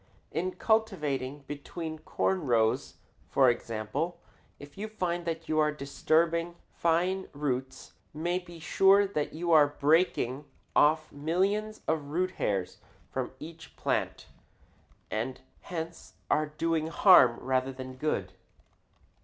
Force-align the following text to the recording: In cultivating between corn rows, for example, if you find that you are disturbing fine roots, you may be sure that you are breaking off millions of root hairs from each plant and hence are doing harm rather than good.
In 0.31 0.53
cultivating 0.53 1.41
between 1.47 1.99
corn 1.99 2.41
rows, 2.47 2.95
for 3.29 3.51
example, 3.51 4.19
if 4.57 4.75
you 4.75 4.87
find 4.87 5.25
that 5.25 5.47
you 5.47 5.59
are 5.59 5.71
disturbing 5.71 6.55
fine 6.73 7.29
roots, 7.33 7.93
you 8.11 8.21
may 8.21 8.39
be 8.39 8.57
sure 8.59 9.05
that 9.05 9.33
you 9.33 9.51
are 9.51 9.67
breaking 9.77 10.45
off 10.75 11.11
millions 11.11 11.81
of 11.87 12.05
root 12.05 12.31
hairs 12.41 12.79
from 13.11 13.33
each 13.39 13.75
plant 13.75 14.25
and 15.11 15.41
hence 15.59 16.13
are 16.31 16.47
doing 16.47 16.87
harm 16.87 17.37
rather 17.39 17.71
than 17.71 17.93
good. 17.93 18.33